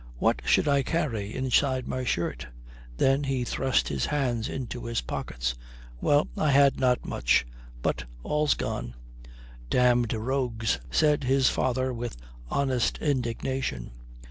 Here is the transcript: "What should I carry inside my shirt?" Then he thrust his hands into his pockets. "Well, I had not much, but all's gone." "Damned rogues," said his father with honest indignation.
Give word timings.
"What 0.17 0.41
should 0.45 0.67
I 0.67 0.81
carry 0.81 1.31
inside 1.35 1.87
my 1.87 2.03
shirt?" 2.03 2.47
Then 2.97 3.23
he 3.25 3.43
thrust 3.43 3.87
his 3.87 4.07
hands 4.07 4.49
into 4.49 4.85
his 4.85 5.01
pockets. 5.01 5.53
"Well, 6.01 6.27
I 6.35 6.49
had 6.49 6.79
not 6.79 7.05
much, 7.05 7.45
but 7.83 8.05
all's 8.23 8.55
gone." 8.55 8.95
"Damned 9.69 10.11
rogues," 10.13 10.79
said 10.89 11.25
his 11.25 11.49
father 11.49 11.93
with 11.93 12.17
honest 12.49 12.97
indignation. 12.97 13.91